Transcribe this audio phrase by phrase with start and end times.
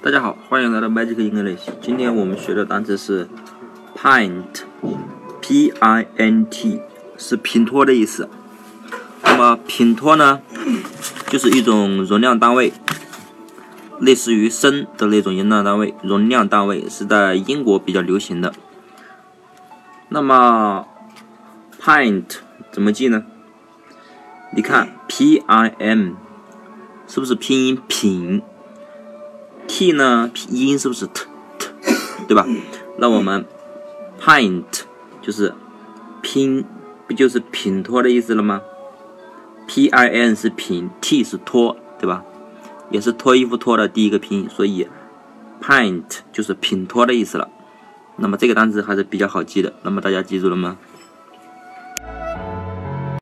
[0.00, 1.68] 大家好，欢迎来到 Magic English。
[1.82, 3.28] 今天我们学的单词是
[3.96, 4.40] pint，p-i-n-t，
[7.16, 8.28] 是品托的意思。
[9.24, 10.40] 那么品托呢，
[11.26, 12.72] 就是一种容量单位，
[13.98, 15.92] 类似于升的那种容量单位。
[16.04, 18.54] 容量单位是在英国比较流行的。
[20.10, 20.86] 那么
[21.80, 22.36] pint
[22.70, 23.24] 怎么记呢？
[24.54, 26.14] 你看 p-i-n
[27.08, 28.40] 是不是拼音品
[29.78, 30.28] ？t 呢？
[30.50, 31.24] 音是不是 t
[31.56, 31.68] t
[32.26, 32.44] 对吧？
[32.96, 33.44] 那我们
[34.20, 34.64] paint
[35.22, 35.54] 就是
[36.20, 36.64] 拼，
[37.06, 38.60] 不就是品托的意思了吗
[39.68, 42.24] ？p i n 是品，t 是托，对吧？
[42.90, 44.88] 也是脱衣服脱的第一个拼音，所以
[45.62, 47.48] paint 就是品托的意思了。
[48.16, 49.72] 那么这个单词还是比较好记的。
[49.84, 50.76] 那么大家记住了吗？